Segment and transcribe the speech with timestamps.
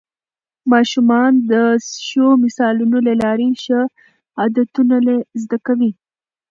[0.71, 1.53] ماشومان د
[2.05, 3.79] ښو مثالونو له لارې ښه
[4.41, 4.95] عادتونه
[5.41, 5.91] زده کوي